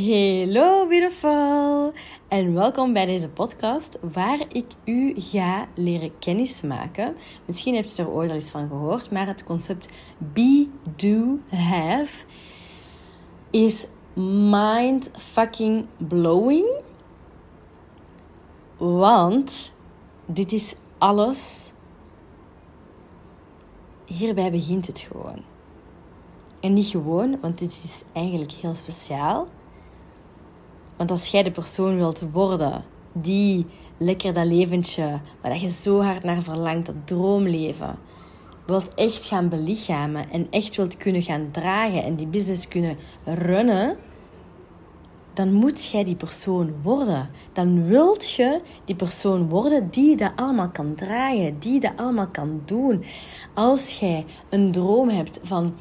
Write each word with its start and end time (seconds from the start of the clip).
Hello 0.00 0.86
beautiful 0.86 1.92
en 2.28 2.54
welkom 2.54 2.92
bij 2.92 3.06
deze 3.06 3.28
podcast 3.28 3.98
waar 4.12 4.40
ik 4.52 4.66
u 4.84 5.14
ga 5.16 5.68
leren 5.74 6.18
kennismaken. 6.18 7.16
Misschien 7.44 7.74
heb 7.74 7.84
je 7.84 8.02
er 8.02 8.10
ooit 8.10 8.28
al 8.28 8.34
eens 8.34 8.50
van 8.50 8.68
gehoord, 8.68 9.10
maar 9.10 9.26
het 9.26 9.44
concept 9.44 9.88
be, 10.18 10.68
do, 10.96 11.38
have 11.48 12.24
is 13.50 13.86
mind 14.54 15.10
fucking 15.16 15.86
blowing. 15.96 16.66
Want 18.76 19.72
dit 20.26 20.52
is 20.52 20.74
alles. 20.98 21.72
Hierbij 24.04 24.50
begint 24.50 24.86
het 24.86 24.98
gewoon. 24.98 25.42
En 26.60 26.72
niet 26.72 26.86
gewoon, 26.86 27.40
want 27.40 27.58
dit 27.58 27.70
is 27.70 28.02
eigenlijk 28.12 28.52
heel 28.52 28.74
speciaal. 28.74 29.48
Want 30.98 31.10
als 31.10 31.28
jij 31.28 31.42
de 31.42 31.50
persoon 31.50 31.96
wilt 31.96 32.24
worden 32.32 32.84
die 33.12 33.66
lekker 33.98 34.32
dat 34.32 34.46
leventje, 34.46 35.20
waar 35.42 35.58
je 35.58 35.70
zo 35.70 36.00
hard 36.00 36.22
naar 36.22 36.42
verlangt, 36.42 36.86
dat 36.86 36.94
droomleven, 37.04 37.98
wilt 38.66 38.94
echt 38.94 39.24
gaan 39.24 39.48
belichamen 39.48 40.30
en 40.30 40.46
echt 40.50 40.76
wilt 40.76 40.96
kunnen 40.96 41.22
gaan 41.22 41.48
dragen 41.50 42.02
en 42.02 42.14
die 42.14 42.26
business 42.26 42.68
kunnen 42.68 42.96
runnen, 43.24 43.96
dan 45.32 45.52
moet 45.52 45.84
jij 45.84 46.04
die 46.04 46.16
persoon 46.16 46.74
worden. 46.82 47.30
Dan 47.52 47.86
wilt 47.86 48.30
je 48.30 48.60
die 48.84 48.94
persoon 48.94 49.48
worden 49.48 49.90
die 49.90 50.16
dat 50.16 50.32
allemaal 50.36 50.70
kan 50.70 50.94
dragen, 50.94 51.58
die 51.58 51.80
dat 51.80 51.92
allemaal 51.96 52.28
kan 52.28 52.62
doen. 52.64 53.04
Als 53.54 53.98
jij 53.98 54.24
een 54.48 54.72
droom 54.72 55.08
hebt 55.08 55.40
van 55.42 55.74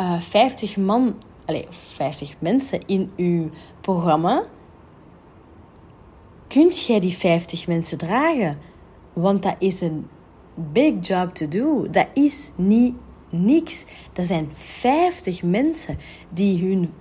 uh, 0.00 0.12
eh, 0.14 0.20
50 0.20 0.76
man, 0.76 1.14
allez, 1.44 1.92
50 1.92 2.34
mensen 2.38 2.80
in 2.86 3.10
uw 3.16 3.50
programma, 3.80 4.44
kunt 6.54 6.86
jij 6.86 7.00
die 7.00 7.16
50 7.16 7.66
mensen 7.66 7.98
dragen? 7.98 8.58
Want 9.12 9.42
dat 9.42 9.56
is 9.58 9.80
een 9.80 10.08
big 10.54 10.94
job 11.00 11.34
to 11.34 11.48
do. 11.48 11.90
Dat 11.90 12.06
is 12.12 12.50
niet 12.56 12.94
niks. 13.28 13.84
Dat 14.12 14.26
zijn 14.26 14.50
50 14.52 15.42
mensen 15.42 15.98
die 16.28 16.68
hun, 16.68 16.92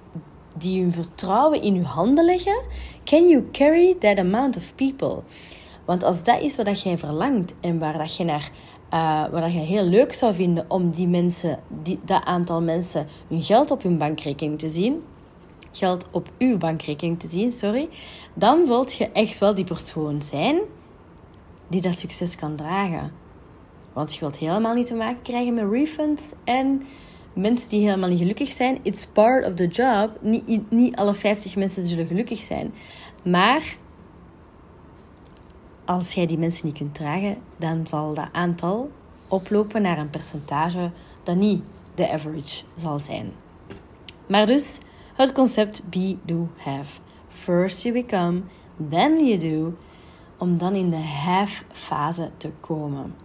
die 0.58 0.82
hun 0.82 0.94
vertrouwen 0.94 1.62
in 1.62 1.76
uw 1.76 1.84
handen 1.84 2.26
leggen. 2.26 2.62
Can 3.04 3.28
you 3.28 3.50
carry 3.52 3.96
that 4.00 4.18
amount 4.18 4.58
of 4.58 4.76
people? 4.76 5.22
Want 5.86 6.04
als 6.04 6.24
dat 6.24 6.42
is 6.42 6.56
wat 6.56 6.82
jij 6.82 6.98
verlangt 6.98 7.54
en 7.60 7.80
waar 7.80 7.98
dat 7.98 8.18
je 8.18 8.24
naar 8.24 8.52
uh, 8.94 9.30
wat 9.30 9.54
je 9.54 9.60
heel 9.60 9.86
leuk 9.86 10.14
zou 10.14 10.34
vinden 10.34 10.66
om 10.68 10.92
die 10.92 11.08
mensen, 11.08 11.60
die, 11.84 12.00
dat 12.06 12.24
aantal 12.24 12.62
mensen, 12.62 13.08
hun 13.28 13.44
geld 13.44 13.72
op 13.72 13.84
hun 13.84 13.98
bankrekening 13.98 14.60
te 14.60 14.70
zien, 14.70 15.04
geld 15.78 16.08
op 16.12 16.30
uw 16.38 16.58
bankrekening 16.58 17.20
te 17.20 17.28
zien, 17.30 17.52
sorry, 17.52 17.90
dan 18.34 18.66
wilt 18.66 18.94
je 18.94 19.12
echt 19.12 19.38
wel 19.38 19.56
die 19.56 19.66
persoon 19.66 20.22
zijn 20.22 20.60
die 21.68 21.82
dat 21.82 21.96
succes 21.96 22.36
kan 22.36 22.56
dragen. 22.56 23.12
Want 23.94 24.14
je 24.14 24.20
wilt 24.20 24.38
helemaal 24.38 24.74
niet 24.74 24.88
te 24.88 24.96
maken 24.96 25.22
krijgen 25.22 25.54
met 25.54 25.72
refunds 25.72 26.34
en 26.44 26.82
mensen 27.34 27.70
die 27.70 27.86
helemaal 27.86 28.10
niet 28.10 28.20
gelukkig 28.20 28.52
zijn. 28.52 28.80
It's 28.82 29.08
part 29.08 29.46
of 29.46 29.54
the 29.54 29.68
job. 29.68 30.10
Niet, 30.22 30.72
niet 30.72 30.96
alle 30.96 31.14
50 31.14 31.56
mensen 31.56 31.86
zullen 31.86 32.08
gelukkig 32.08 32.42
zijn. 32.42 32.74
Maar 33.24 33.78
als 35.86 36.14
jij 36.14 36.26
die 36.26 36.38
mensen 36.38 36.66
niet 36.66 36.78
kunt 36.78 36.96
dragen, 36.96 37.38
dan 37.58 37.88
zal 37.88 38.14
dat 38.14 38.28
aantal 38.32 38.92
oplopen 39.28 39.82
naar 39.82 39.98
een 39.98 40.10
percentage 40.10 40.92
dat 41.24 41.36
niet 41.36 41.64
de 41.96 42.12
average 42.12 42.64
zal 42.76 43.00
zijn. 43.00 43.32
Maar 44.28 44.46
dus 44.46 44.80
het 45.14 45.32
concept 45.32 45.90
be, 45.90 46.18
do, 46.26 46.50
have. 46.58 47.00
First 47.28 47.84
you 47.84 47.94
become, 47.94 48.42
then 48.90 49.26
you 49.26 49.38
do, 49.38 49.78
om 50.38 50.58
dan 50.58 50.76
in 50.76 50.90
de 50.90 50.98
have 50.98 51.64
fase 51.72 52.32
te 52.38 52.52
komen. 52.60 53.16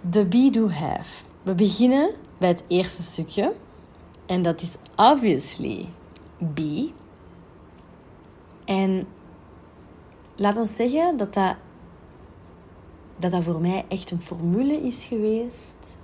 De 0.00 0.24
be, 0.24 0.50
do, 0.50 0.70
have. 0.70 1.22
We 1.42 1.54
beginnen 1.54 2.10
bij 2.38 2.48
het 2.48 2.64
eerste 2.66 3.02
stukje. 3.02 3.52
En 4.26 4.42
dat 4.42 4.62
is 4.62 4.74
obviously 4.96 5.88
be. 6.38 6.90
En 8.64 9.06
laat 10.36 10.56
ons 10.56 10.76
zeggen 10.76 11.16
dat 11.16 11.34
dat, 11.34 11.56
dat 13.16 13.30
dat 13.30 13.44
voor 13.44 13.60
mij 13.60 13.84
echt 13.88 14.10
een 14.10 14.22
formule 14.22 14.74
is 14.74 15.04
geweest 15.04 15.98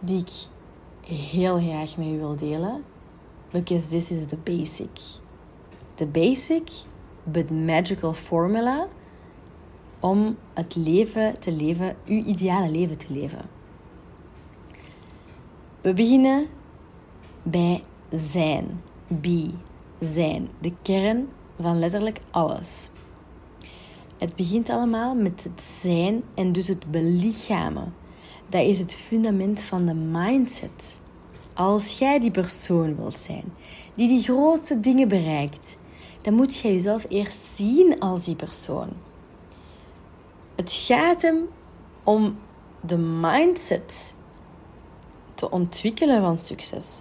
die 0.00 0.20
ik 0.20 0.46
heel 1.06 1.58
graag 1.58 1.96
met 1.96 2.06
u 2.06 2.18
wil 2.18 2.36
delen. 2.36 2.84
Because 3.50 3.88
this 3.88 4.10
is 4.10 4.26
the 4.26 4.36
basic. 4.36 5.00
The 5.94 6.06
basic 6.06 6.70
but 7.22 7.50
magical 7.50 8.12
formula 8.12 8.88
om 10.00 10.36
het 10.54 10.76
leven 10.76 11.38
te 11.38 11.52
leven, 11.52 11.96
uw 12.06 12.24
ideale 12.24 12.70
leven 12.70 12.98
te 12.98 13.12
leven. 13.12 13.44
We 15.80 15.92
beginnen 15.92 16.46
bij 17.42 17.82
zijn, 18.10 18.82
be, 19.06 19.50
zijn, 20.00 20.48
de 20.60 20.72
kern 20.82 21.28
van 21.60 21.78
letterlijk 21.78 22.20
alles. 22.30 22.90
Het 24.18 24.36
begint 24.36 24.68
allemaal 24.68 25.14
met 25.14 25.44
het 25.44 25.62
zijn 25.62 26.22
en 26.34 26.52
dus 26.52 26.68
het 26.68 26.90
belichamen. 26.90 27.94
Dat 28.48 28.62
is 28.62 28.78
het 28.78 28.94
fundament 28.94 29.62
van 29.62 29.86
de 29.86 29.94
mindset. 29.94 31.00
Als 31.54 31.98
jij 31.98 32.18
die 32.18 32.30
persoon 32.30 32.96
wilt 32.96 33.18
zijn, 33.18 33.44
die 33.94 34.08
die 34.08 34.22
grootste 34.22 34.80
dingen 34.80 35.08
bereikt, 35.08 35.76
dan 36.20 36.34
moet 36.34 36.56
jij 36.56 36.72
jezelf 36.72 37.06
eerst 37.08 37.50
zien 37.54 37.98
als 37.98 38.24
die 38.24 38.36
persoon. 38.36 38.88
Het 40.54 40.72
gaat 40.72 41.22
hem 41.22 41.48
om 42.04 42.38
de 42.80 42.96
mindset 42.98 44.14
te 45.34 45.50
ontwikkelen 45.50 46.20
van 46.20 46.40
succes 46.40 47.00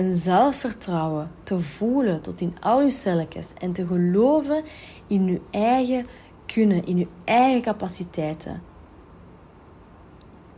een 0.00 0.16
zelfvertrouwen 0.16 1.30
te 1.42 1.60
voelen 1.60 2.22
tot 2.22 2.40
in 2.40 2.54
al 2.60 2.82
je 2.82 2.90
celletjes 2.90 3.52
en 3.58 3.72
te 3.72 3.86
geloven 3.86 4.62
in 5.06 5.26
je 5.26 5.40
eigen 5.50 6.06
kunnen, 6.46 6.86
in 6.86 6.98
je 6.98 7.06
eigen 7.24 7.62
capaciteiten. 7.62 8.62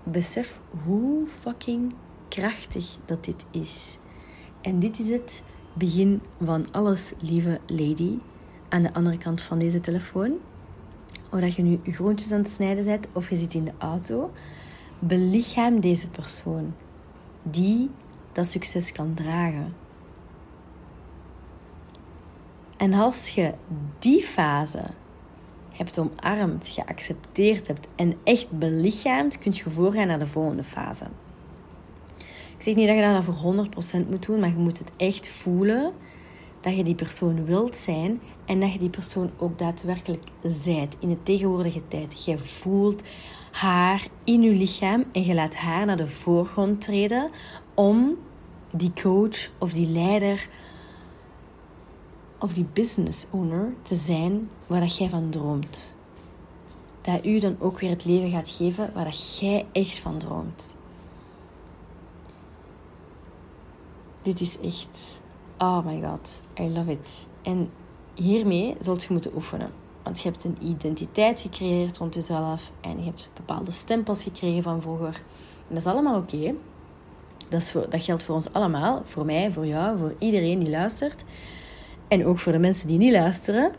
Besef 0.04 0.60
hoe 0.84 1.26
fucking 1.26 1.94
krachtig 2.28 2.96
dat 3.04 3.24
dit 3.24 3.44
is. 3.50 3.98
En 4.60 4.78
dit 4.78 4.98
is 4.98 5.08
het 5.08 5.42
begin 5.72 6.20
van 6.44 6.66
alles, 6.72 7.12
lieve 7.20 7.60
lady, 7.66 8.18
aan 8.68 8.82
de 8.82 8.94
andere 8.94 9.18
kant 9.18 9.40
van 9.40 9.58
deze 9.58 9.80
telefoon. 9.80 10.32
Of 11.30 11.40
dat 11.40 11.54
je 11.54 11.62
nu 11.62 11.80
je 11.82 11.92
groentjes 11.92 12.32
aan 12.32 12.42
het 12.42 12.50
snijden 12.50 12.84
bent 12.84 13.06
of 13.12 13.30
je 13.30 13.36
zit 13.36 13.54
in 13.54 13.64
de 13.64 13.72
auto, 13.78 14.30
belichaam 14.98 15.80
deze 15.80 16.08
persoon 16.08 16.74
die 17.42 17.90
dat 18.32 18.50
succes 18.50 18.92
kan 18.92 19.14
dragen. 19.14 19.74
En 22.76 22.92
als 22.92 23.28
je 23.28 23.54
die 23.98 24.22
fase 24.22 24.82
hebt 25.72 25.98
omarmd, 25.98 26.68
geaccepteerd 26.68 27.66
hebt 27.66 27.86
en 27.96 28.14
echt 28.24 28.50
belichaamd, 28.50 29.38
kun 29.38 29.52
je 29.54 29.70
voorgaan 29.70 30.06
naar 30.06 30.18
de 30.18 30.26
volgende 30.26 30.64
fase. 30.64 31.06
Ik 32.56 32.68
zeg 32.68 32.74
niet 32.74 32.86
dat 32.86 32.96
je 32.96 33.02
dat 33.02 33.24
voor 33.24 33.54
100% 34.04 34.08
moet 34.08 34.26
doen, 34.26 34.40
maar 34.40 34.48
je 34.48 34.56
moet 34.56 34.78
het 34.78 34.90
echt 34.96 35.28
voelen 35.28 35.92
dat 36.60 36.76
je 36.76 36.84
die 36.84 36.94
persoon 36.94 37.44
wilt 37.44 37.76
zijn 37.76 38.20
en 38.44 38.60
dat 38.60 38.72
je 38.72 38.78
die 38.78 38.90
persoon 38.90 39.30
ook 39.38 39.58
daadwerkelijk 39.58 40.22
zijt 40.42 40.96
in 40.98 41.08
de 41.08 41.22
tegenwoordige 41.22 41.88
tijd. 41.88 42.24
Je 42.24 42.38
voelt 42.38 43.02
haar 43.52 44.06
in 44.24 44.42
je 44.42 44.50
lichaam 44.50 45.04
en 45.12 45.24
je 45.24 45.34
laat 45.34 45.54
haar 45.54 45.86
naar 45.86 45.96
de 45.96 46.06
voorgrond 46.06 46.80
treden 46.80 47.30
om 47.74 48.16
die 48.70 48.92
coach 49.02 49.50
of 49.58 49.72
die 49.72 49.88
leider 49.88 50.48
of 52.42 52.52
die 52.52 52.66
business 52.72 53.26
owner 53.30 53.74
te 53.82 53.94
zijn 53.94 54.50
waar 54.66 54.80
dat 54.80 54.96
jij 54.96 55.08
van 55.08 55.28
droomt. 55.28 55.94
Dat 57.00 57.24
u 57.24 57.38
dan 57.38 57.56
ook 57.58 57.80
weer 57.80 57.90
het 57.90 58.04
leven 58.04 58.30
gaat 58.30 58.50
geven 58.50 58.90
waar 58.94 59.04
dat 59.04 59.38
jij 59.38 59.66
echt 59.72 59.98
van 59.98 60.18
droomt. 60.18 60.76
Dit 64.22 64.40
is 64.40 64.60
echt, 64.60 65.20
oh 65.58 65.86
my 65.86 66.02
god, 66.02 66.40
I 66.60 66.68
love 66.70 66.90
it. 66.90 67.26
En 67.42 67.70
hiermee 68.14 68.76
zult 68.80 69.02
je 69.02 69.12
moeten 69.12 69.34
oefenen. 69.34 69.70
Want 70.02 70.20
je 70.20 70.28
hebt 70.28 70.44
een 70.44 70.56
identiteit 70.60 71.40
gecreëerd 71.40 71.98
rond 71.98 72.14
jezelf 72.14 72.70
en 72.80 72.98
je 72.98 73.04
hebt 73.04 73.30
bepaalde 73.34 73.70
stempels 73.70 74.22
gekregen 74.22 74.62
van 74.62 74.82
vroeger. 74.82 75.22
En 75.68 75.74
dat 75.74 75.78
is 75.78 75.86
allemaal 75.86 76.18
oké. 76.18 76.54
Dat, 77.48 77.74
geldt 77.90 78.22
voor 78.22 78.34
ons 78.34 78.52
allemaal. 78.52 79.02
Voor 79.04 79.24
mij, 79.24 79.52
voor 79.52 79.66
jou, 79.66 79.98
voor 79.98 80.14
iedereen 80.18 80.58
die 80.58 80.70
luistert. 80.70 81.24
En 82.12 82.26
ook 82.26 82.38
voor 82.38 82.52
de 82.52 82.58
mensen 82.58 82.88
die 82.88 82.98
niet 82.98 83.12
luisteren. 83.12 83.72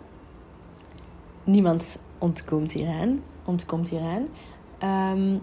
Niemand 1.43 1.99
ontkomt 2.17 2.71
hieraan. 2.71 3.23
Ontkomt 3.45 3.89
hieraan. 3.89 4.27
Um, 5.13 5.41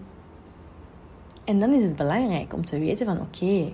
en 1.43 1.59
dan 1.59 1.73
is 1.73 1.83
het 1.83 1.95
belangrijk 1.95 2.53
om 2.53 2.65
te 2.65 2.79
weten 2.79 3.05
van 3.05 3.21
oké, 3.21 3.73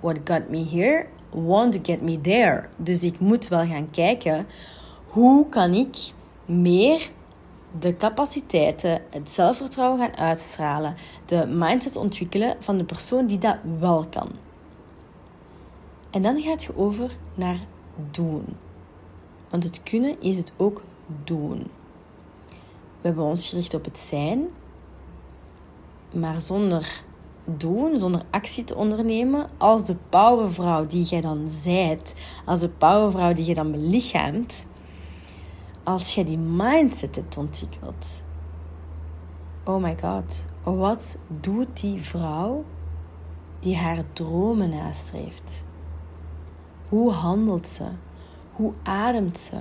what 0.00 0.16
got 0.24 0.48
me 0.48 0.68
here 0.68 1.06
won't 1.30 1.78
get 1.82 2.02
me 2.02 2.20
there. 2.20 2.68
Dus 2.76 3.04
ik 3.04 3.20
moet 3.20 3.48
wel 3.48 3.66
gaan 3.66 3.90
kijken 3.90 4.46
hoe 5.06 5.48
kan 5.48 5.74
ik 5.74 6.12
meer 6.44 7.10
de 7.78 7.96
capaciteiten, 7.96 9.02
het 9.10 9.30
zelfvertrouwen 9.30 9.98
gaan 9.98 10.16
uitstralen, 10.16 10.94
de 11.24 11.46
mindset 11.46 11.96
ontwikkelen 11.96 12.56
van 12.60 12.78
de 12.78 12.84
persoon 12.84 13.26
die 13.26 13.38
dat 13.38 13.56
wel 13.78 14.06
kan. 14.10 14.30
En 16.10 16.22
dan 16.22 16.40
gaat 16.40 16.62
je 16.62 16.76
over 16.76 17.16
naar 17.34 17.58
doen. 18.10 18.44
Want 19.50 19.64
het 19.64 19.82
kunnen 19.82 20.20
is 20.20 20.36
het 20.36 20.52
ook 20.56 20.82
doen. 21.24 21.58
We 23.00 23.10
hebben 23.10 23.24
ons 23.24 23.48
gericht 23.48 23.74
op 23.74 23.84
het 23.84 23.98
zijn, 23.98 24.46
maar 26.12 26.42
zonder 26.42 27.02
doen, 27.44 27.98
zonder 27.98 28.22
actie 28.30 28.64
te 28.64 28.74
ondernemen, 28.74 29.50
als 29.56 29.84
de 29.84 29.96
powervrouw 30.08 30.86
die 30.86 31.02
jij 31.02 31.20
dan 31.20 31.50
zijt, 31.50 32.14
als 32.44 32.60
de 32.60 32.68
powervrouw 32.68 33.32
die 33.32 33.44
je 33.44 33.54
dan 33.54 33.70
belichaamt, 33.70 34.66
als 35.82 36.14
je 36.14 36.24
die 36.24 36.38
mindset 36.38 37.16
hebt 37.16 37.36
ontwikkeld. 37.36 38.06
Oh 39.64 39.82
my 39.82 39.96
god, 40.00 40.44
wat 40.62 41.18
doet 41.40 41.80
die 41.80 42.00
vrouw 42.02 42.64
die 43.60 43.76
haar 43.76 44.04
dromen 44.12 44.68
nastreeft? 44.68 45.64
Hoe 46.94 47.10
handelt 47.12 47.68
ze? 47.68 47.84
Hoe 48.52 48.72
ademt 48.82 49.38
ze? 49.38 49.56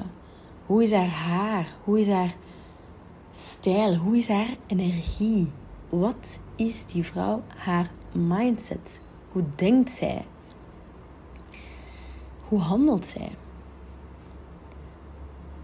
Hoe 0.66 0.84
is 0.84 0.92
haar 0.92 1.08
haar? 1.08 1.68
Hoe 1.84 2.00
is 2.00 2.08
haar 2.08 2.36
stijl? 3.32 3.96
Hoe 3.96 4.18
is 4.18 4.28
haar 4.28 4.58
energie? 4.68 5.52
Wat 5.90 6.40
is 6.56 6.86
die 6.86 7.04
vrouw 7.04 7.42
haar 7.56 7.92
mindset? 8.12 9.02
Hoe 9.32 9.44
denkt 9.56 9.90
zij? 9.90 10.26
Hoe 12.48 12.60
handelt 12.60 13.06
zij? 13.06 13.32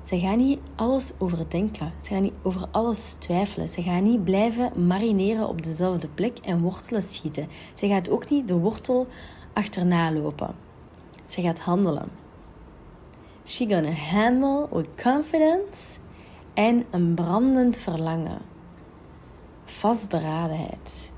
Ze 0.04 0.20
gaan 0.20 0.38
niet 0.38 0.60
alles 0.76 1.14
overdenken. 1.18 1.94
Ze 2.02 2.10
gaan 2.10 2.22
niet 2.22 2.34
over 2.42 2.68
alles 2.72 3.14
twijfelen. 3.14 3.70
Ze 3.70 3.82
gaan 3.82 4.04
niet 4.04 4.24
blijven 4.24 4.88
marineren 4.88 5.48
op 5.48 5.64
dezelfde 5.64 6.08
plek 6.08 6.38
en 6.38 6.62
wortelen 6.62 7.04
schieten. 7.04 7.48
Ze 7.74 7.88
gaat 7.88 8.10
ook 8.10 8.30
niet 8.30 8.48
de 8.48 8.58
wortel 8.58 9.08
achterna 9.54 10.12
lopen. 10.12 10.68
Ze 11.30 11.42
gaat 11.42 11.60
handelen. 11.60 12.10
She 13.46 13.68
gonna 13.68 13.92
handle 13.92 14.68
with 14.72 14.90
confidence 14.96 16.00
en 16.54 16.86
een 16.90 17.14
brandend 17.14 17.78
verlangen. 17.78 18.42
Vastberadenheid. 19.66 21.12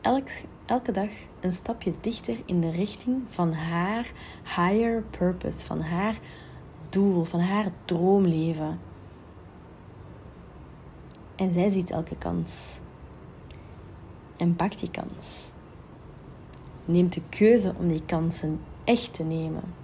Elk, 0.00 0.28
elke 0.66 0.92
dag 0.92 1.08
een 1.40 1.52
stapje 1.52 1.92
dichter 2.00 2.36
in 2.44 2.60
de 2.60 2.70
richting 2.70 3.22
van 3.28 3.52
haar 3.52 4.12
higher 4.56 5.02
purpose, 5.02 5.66
van 5.66 5.80
haar 5.80 6.18
doel, 6.88 7.24
van 7.24 7.40
haar 7.40 7.66
droomleven. 7.84 8.80
En 11.36 11.52
zij 11.52 11.70
ziet 11.70 11.90
elke 11.90 12.16
kans. 12.16 12.80
En 14.36 14.56
pakt 14.56 14.80
die 14.80 14.90
kans. 14.90 15.50
Neemt 16.84 17.12
de 17.12 17.22
keuze 17.28 17.74
om 17.78 17.88
die 17.88 18.04
kansen 18.04 18.60
echt 18.84 19.14
te 19.14 19.22
nemen. 19.22 19.74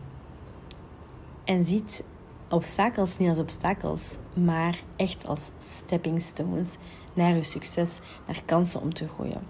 En 1.45 1.65
ziet 1.65 2.05
obstakels 2.49 3.19
niet 3.19 3.29
als 3.29 3.39
obstakels, 3.39 4.17
maar 4.35 4.83
echt 4.97 5.27
als 5.27 5.51
stepping 5.59 6.23
stones 6.23 6.77
naar 7.15 7.37
je 7.37 7.45
succes, 7.45 8.01
naar 8.27 8.43
kansen 8.45 8.81
om 8.81 8.95
te 8.95 9.09
groeien. 9.09 9.43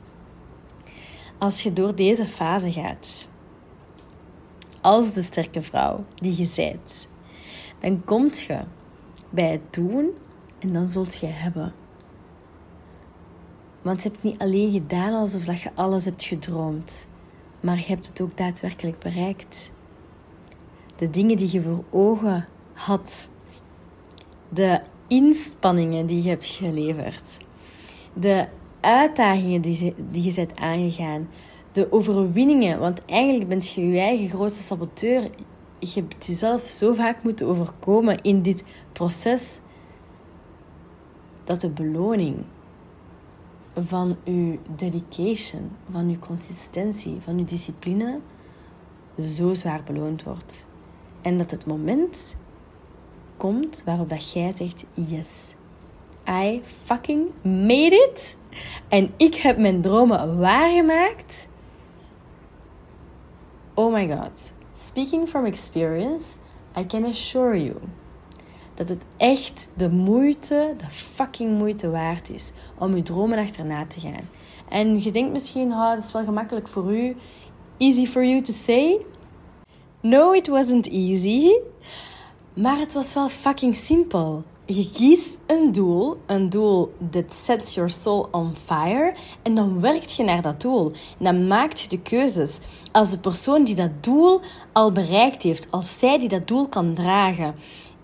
Als 1.38 1.62
je 1.62 1.72
door 1.72 1.94
deze 1.94 2.26
fase 2.26 2.72
gaat, 2.72 3.28
als 4.80 5.12
de 5.12 5.22
sterke 5.22 5.62
vrouw 5.62 6.04
die 6.14 6.36
je 6.36 6.50
bent, 6.56 7.08
dan 7.78 8.04
komt 8.04 8.40
je 8.40 8.60
bij 9.30 9.50
het 9.50 9.74
doen 9.74 10.10
en 10.58 10.72
dan 10.72 10.90
zult 10.90 11.16
je 11.16 11.26
hebben. 11.26 11.74
Want 13.82 14.02
je 14.02 14.08
hebt 14.08 14.22
niet 14.22 14.38
alleen 14.38 14.72
gedaan 14.72 15.12
alsof 15.12 15.44
dat 15.44 15.60
je 15.60 15.70
alles 15.74 16.04
hebt 16.04 16.24
gedroomd, 16.24 17.08
maar 17.68 17.78
je 17.78 17.86
hebt 17.86 18.06
het 18.06 18.20
ook 18.20 18.36
daadwerkelijk 18.36 18.98
bereikt. 18.98 19.72
De 20.96 21.10
dingen 21.10 21.36
die 21.36 21.52
je 21.52 21.62
voor 21.62 21.84
ogen 21.90 22.48
had, 22.72 23.30
de 24.48 24.80
inspanningen 25.06 26.06
die 26.06 26.22
je 26.22 26.28
hebt 26.28 26.46
geleverd, 26.46 27.38
de 28.12 28.46
uitdagingen 28.80 29.60
die, 29.60 29.94
je, 30.10 30.32
bent 30.34 30.56
aangegaan, 30.56 31.28
de 31.72 31.92
overwinningen, 31.92 32.78
want 32.78 33.04
eigenlijk 33.04 33.48
bent 33.48 33.70
je 33.70 33.88
je 33.88 33.98
eigen 33.98 34.28
grootste 34.28 34.62
saboteur 34.62 35.30
je 35.78 36.00
hebt 36.00 36.26
jezelf 36.26 36.62
zo 36.62 36.92
vaak 36.92 37.22
moeten 37.22 37.46
overkomen 37.46 38.22
in 38.22 38.42
dit 38.42 38.64
proces 38.92 39.60
dat 41.44 41.60
de 41.60 41.70
beloning 41.70 42.36
van 43.86 44.16
je 44.24 44.58
dedication, 44.76 45.70
van 45.90 46.10
je 46.10 46.18
consistentie, 46.18 47.16
van 47.20 47.38
je 47.38 47.44
discipline 47.44 48.18
zo 49.20 49.54
zwaar 49.54 49.82
beloond 49.86 50.22
wordt. 50.22 50.66
En 51.22 51.38
dat 51.38 51.50
het 51.50 51.66
moment 51.66 52.36
komt 53.36 53.82
waarop 53.84 54.08
dat 54.08 54.32
jij 54.32 54.52
zegt: 54.52 54.84
Yes, 54.94 55.54
I 56.28 56.60
fucking 56.84 57.30
made 57.42 58.10
it. 58.10 58.36
En 58.88 59.10
ik 59.16 59.34
heb 59.34 59.58
mijn 59.58 59.80
dromen 59.80 60.38
waargemaakt. 60.38 61.48
Oh 63.74 63.92
my 63.92 64.08
god. 64.08 64.52
Speaking 64.72 65.28
from 65.28 65.44
experience, 65.44 66.26
I 66.76 66.86
can 66.86 67.04
assure 67.04 67.64
you 67.64 67.76
dat 68.78 68.88
het 68.88 69.02
echt 69.16 69.68
de 69.74 69.90
moeite, 69.90 70.74
de 70.76 70.86
fucking 70.86 71.58
moeite 71.58 71.90
waard 71.90 72.30
is 72.30 72.52
om 72.78 72.96
je 72.96 73.02
dromen 73.02 73.38
achterna 73.38 73.86
te 73.86 74.00
gaan. 74.00 74.28
En 74.68 75.02
je 75.02 75.12
denkt 75.12 75.32
misschien, 75.32 75.72
oh, 75.72 75.90
dat 75.90 76.02
is 76.02 76.12
wel 76.12 76.24
gemakkelijk 76.24 76.68
voor 76.68 76.96
u. 76.96 77.16
Easy 77.76 78.06
for 78.06 78.24
you 78.24 78.42
to 78.42 78.52
say. 78.52 79.00
No, 80.00 80.32
it 80.32 80.48
wasn't 80.48 80.88
easy. 80.88 81.50
Maar 82.54 82.78
het 82.78 82.92
was 82.92 83.14
wel 83.14 83.28
fucking 83.28 83.76
simpel. 83.76 84.42
Je 84.64 84.90
kiest 84.90 85.38
een 85.46 85.72
doel, 85.72 86.20
een 86.26 86.50
doel 86.50 86.92
that 87.10 87.34
sets 87.34 87.74
your 87.74 87.90
soul 87.90 88.28
on 88.30 88.54
fire, 88.64 89.14
en 89.42 89.54
dan 89.54 89.80
werkt 89.80 90.12
je 90.12 90.24
naar 90.24 90.42
dat 90.42 90.60
doel. 90.60 90.92
Dan 91.18 91.46
maakt 91.46 91.80
je 91.80 91.88
de 91.88 92.00
keuzes 92.00 92.60
als 92.92 93.10
de 93.10 93.18
persoon 93.18 93.64
die 93.64 93.74
dat 93.74 93.90
doel 94.00 94.40
al 94.72 94.92
bereikt 94.92 95.42
heeft, 95.42 95.70
als 95.70 95.98
zij 95.98 96.18
die 96.18 96.28
dat 96.28 96.48
doel 96.48 96.68
kan 96.68 96.94
dragen. 96.94 97.54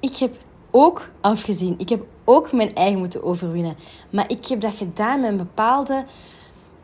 Ik 0.00 0.16
heb 0.16 0.36
ook 0.76 1.10
afgezien, 1.20 1.74
ik 1.78 1.88
heb 1.88 2.04
ook 2.24 2.52
mijn 2.52 2.74
eigen 2.74 2.98
moeten 2.98 3.22
overwinnen, 3.22 3.76
maar 4.10 4.30
ik 4.30 4.46
heb 4.46 4.60
dat 4.60 4.74
gedaan 4.74 5.20
met 5.20 5.30
een 5.30 5.36
bepaalde 5.36 6.04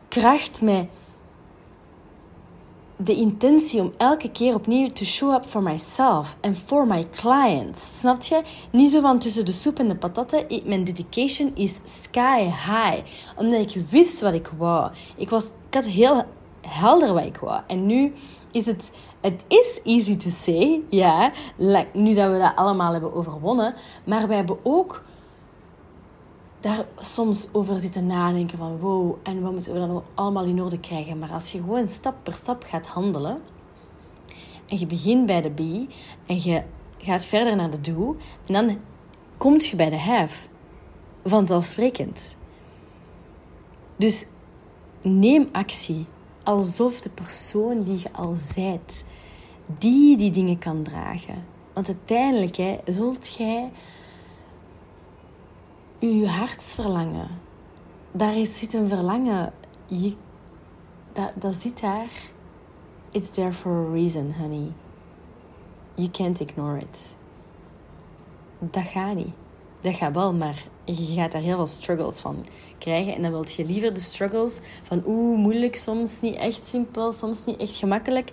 kracht, 0.09 0.63
met 0.63 0.87
de 2.97 3.15
intentie 3.15 3.81
om 3.81 3.93
elke 3.97 4.31
keer 4.31 4.55
opnieuw 4.55 4.89
te 4.89 5.07
show 5.07 5.35
up 5.35 5.47
for 5.47 5.63
myself 5.63 6.37
and 6.41 6.59
for 6.59 6.87
my 6.87 7.07
clients. 7.11 7.99
Snap 7.99 8.23
je? 8.23 8.43
Niet 8.71 8.91
zo 8.91 9.01
van 9.01 9.19
tussen 9.19 9.45
de 9.45 9.53
soep 9.53 9.79
en 9.79 9.89
de 9.89 9.97
patatten. 9.97 10.47
mijn 10.65 10.85
dedication 10.85 11.53
is 11.55 11.81
sky 11.85 12.43
high. 12.43 13.03
Omdat 13.37 13.75
ik 13.75 13.85
wist 13.91 14.21
wat 14.21 14.35
ik 14.35 14.51
wou. 14.59 14.91
Ik, 15.17 15.31
was, 15.31 15.45
ik 15.45 15.75
had 15.75 15.87
heel 15.87 16.25
helder 16.61 17.13
wat 17.13 17.25
ik 17.25 17.37
wou. 17.37 17.61
En 17.67 17.87
nu 17.87 18.13
is 18.51 18.67
het... 18.67 18.91
Het 19.21 19.45
is 19.49 19.81
easy 19.85 20.17
to 20.17 20.31
say, 20.31 20.83
ja. 20.89 21.33
nu 21.93 22.15
dat 22.15 22.31
we 22.31 22.39
dat 22.39 22.57
allemaal 22.57 22.93
hebben 22.93 23.15
overwonnen. 23.15 23.75
Maar 24.05 24.29
we 24.29 24.35
hebben 24.35 24.59
ook 24.63 25.03
daar 26.61 26.85
soms 26.99 27.49
over 27.53 27.81
zitten 27.81 28.07
nadenken 28.07 28.59
van 28.59 28.79
wow, 28.79 29.17
en 29.23 29.41
wat 29.41 29.53
moeten 29.53 29.73
we 29.73 29.79
dan 29.79 30.03
allemaal 30.15 30.45
in 30.45 30.63
orde 30.63 30.81
krijgen. 30.81 31.19
Maar 31.19 31.33
als 31.33 31.53
je 31.53 31.59
gewoon 31.59 31.89
stap 31.89 32.15
per 32.23 32.33
stap 32.33 32.65
gaat 32.65 32.87
handelen 32.87 33.43
en 34.67 34.79
je 34.79 34.87
begint 34.87 35.27
bij 35.27 35.41
de 35.41 35.51
B 35.51 35.61
en 36.27 36.43
je 36.43 36.63
gaat 36.99 37.27
verder 37.27 37.57
naar 37.57 37.71
de 37.71 37.81
do 37.81 38.17
en 38.47 38.53
dan 38.53 38.79
kom 39.37 39.61
je 39.61 39.77
bij 39.77 39.91
de 39.91 39.99
have. 39.99 40.49
Vanzelfsprekend. 41.25 42.37
Dus 43.97 44.27
neem 45.03 45.49
actie 45.53 46.07
alsof 46.43 47.01
de 47.01 47.11
persoon 47.11 47.83
die 47.83 47.99
je 47.99 48.13
al 48.13 48.37
zijt, 48.55 49.05
die 49.67 50.17
die 50.17 50.31
dingen 50.31 50.59
kan 50.59 50.83
dragen. 50.83 51.45
Want 51.73 51.87
uiteindelijk 51.87 52.57
hè, 52.57 52.79
zult 52.85 53.35
jij 53.35 53.71
uw 56.01 56.25
hartsverlangen. 56.25 57.29
Daar 58.13 58.45
zit 58.47 58.75
een 58.75 58.89
verlangen. 58.89 59.53
Je, 59.87 60.15
dat, 61.13 61.33
dat 61.35 61.55
zit 61.55 61.81
daar. 61.81 62.11
It's 63.11 63.31
there 63.31 63.53
for 63.53 63.73
a 63.73 63.93
reason, 63.93 64.33
honey. 64.33 64.73
You 65.95 66.11
can't 66.11 66.41
ignore 66.41 66.79
it. 66.79 67.17
Dat 68.59 68.85
gaat 68.87 69.15
niet. 69.15 69.35
Dat 69.81 69.95
gaat 69.95 70.15
wel, 70.15 70.33
maar 70.33 70.67
je 70.95 71.15
gaat 71.15 71.33
daar 71.33 71.43
heel 71.43 71.57
veel 71.57 71.67
struggles 71.67 72.19
van 72.19 72.47
krijgen. 72.79 73.15
En 73.15 73.23
dan 73.23 73.31
wil 73.31 73.45
je 73.57 73.65
liever 73.65 73.95
de 73.95 74.01
struggles 74.01 74.61
van 74.83 75.03
oeh, 75.07 75.39
moeilijk, 75.39 75.77
soms 75.77 76.21
niet 76.21 76.35
echt 76.35 76.69
simpel, 76.69 77.13
soms 77.13 77.45
niet 77.45 77.61
echt 77.61 77.75
gemakkelijk. 77.75 78.33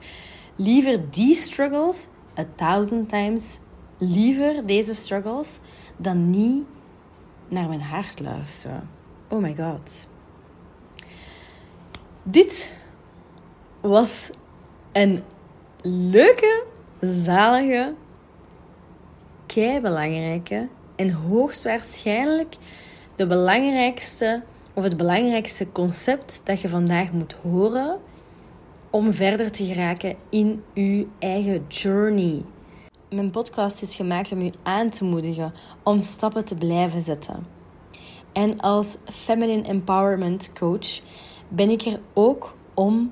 Liever 0.55 1.11
die 1.11 1.35
struggles, 1.35 2.07
a 2.39 2.45
thousand 2.55 3.09
times 3.09 3.59
liever 3.97 4.65
deze 4.65 4.93
struggles, 4.93 5.59
dan 5.97 6.29
niet 6.29 6.63
naar 7.47 7.67
mijn 7.67 7.81
hart 7.81 8.19
luisteren. 8.19 8.89
Oh 9.29 9.39
my 9.39 9.55
god. 9.55 10.07
Dit 12.23 12.71
was 13.81 14.29
een 14.91 15.23
leuke, 15.81 16.63
zalige, 17.01 17.93
keibelangrijke 19.45 20.67
en 20.97 21.11
hoogstwaarschijnlijk 21.11 22.55
de 23.15 23.25
belangrijkste 23.25 24.43
of 24.73 24.83
het 24.83 24.97
belangrijkste 24.97 25.71
concept 25.71 26.41
dat 26.43 26.61
je 26.61 26.69
vandaag 26.69 27.11
moet 27.11 27.35
horen 27.41 27.99
om 28.89 29.13
verder 29.13 29.51
te 29.51 29.65
geraken 29.65 30.15
in 30.29 30.63
je 30.73 31.07
eigen 31.19 31.65
journey. 31.67 32.43
Mijn 33.09 33.29
podcast 33.29 33.81
is 33.81 33.95
gemaakt 33.95 34.31
om 34.31 34.41
u 34.41 34.51
aan 34.63 34.89
te 34.89 35.03
moedigen 35.05 35.53
om 35.83 36.01
stappen 36.01 36.45
te 36.45 36.55
blijven 36.55 37.01
zetten. 37.01 37.47
En 38.33 38.59
als 38.59 38.97
Feminine 39.05 39.67
Empowerment 39.67 40.53
Coach 40.53 41.01
ben 41.47 41.69
ik 41.69 41.81
er 41.81 41.99
ook 42.13 42.55
om 42.73 43.11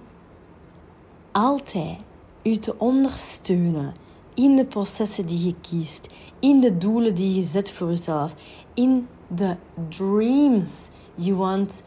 altijd 1.31 1.97
u 2.43 2.55
te 2.55 2.79
ondersteunen 2.79 3.93
in 4.35 4.55
de 4.55 4.65
processen 4.65 5.25
die 5.25 5.45
je 5.45 5.55
kiest, 5.61 6.13
in 6.39 6.59
de 6.59 6.77
doelen 6.77 7.15
die 7.15 7.35
je 7.35 7.43
zet 7.43 7.71
voor 7.71 7.89
jezelf, 7.89 8.35
in 8.73 9.07
de 9.27 9.55
dreams 9.89 10.89
you 11.15 11.35
want 11.35 11.83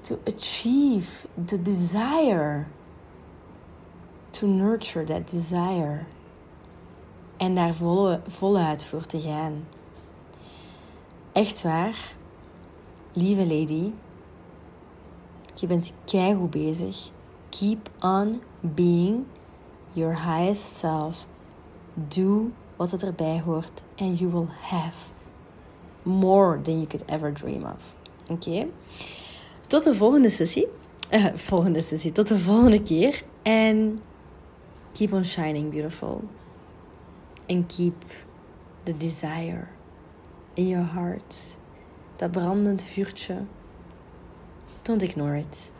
to 0.00 0.18
achieve, 0.24 1.26
the 1.46 1.62
desire 1.62 2.66
to 4.30 4.46
nurture 4.46 5.04
that 5.04 5.30
desire 5.30 6.04
en 7.36 7.54
daar 7.54 7.74
volle, 7.74 8.20
voluit 8.26 8.84
voor 8.84 9.06
te 9.06 9.20
gaan. 9.20 9.64
Echt 11.32 11.62
waar, 11.62 12.14
lieve 13.12 13.46
lady, 13.46 13.92
je 15.54 15.66
bent 15.66 15.92
keigoed 16.04 16.50
bezig. 16.50 17.10
Keep 17.48 17.90
on 18.00 18.42
being 18.60 19.24
your 19.92 20.14
highest 20.14 20.76
self. 20.76 21.26
Do 22.08 22.50
wat 22.76 22.90
het 22.90 23.02
erbij 23.02 23.42
hoort 23.44 23.82
and 23.96 24.18
you 24.18 24.30
will 24.30 24.48
have 24.60 24.96
more 26.02 26.60
than 26.60 26.74
you 26.74 26.86
could 26.86 27.04
ever 27.06 27.32
dream 27.32 27.64
of. 27.64 27.94
Oké? 28.28 28.66
Tot 29.66 29.84
de 29.84 29.94
volgende 29.94 30.30
sessie. 30.30 30.68
Uh, 31.10 31.26
volgende 31.34 31.80
sessie. 31.80 32.12
Tot 32.12 32.28
de 32.28 32.38
volgende 32.38 32.82
keer. 32.82 33.22
En 33.42 34.02
keep 34.92 35.12
on 35.12 35.24
shining 35.24 35.70
beautiful. 35.70 36.22
And 37.48 37.74
keep 37.76 38.04
the 38.82 38.96
desire 38.96 39.68
in 40.54 40.68
your 40.68 40.92
heart. 40.92 41.36
Dat 42.16 42.30
brandend 42.30 42.82
vuurtje. 42.82 43.36
Don't 44.82 45.02
ignore 45.02 45.38
it. 45.38 45.70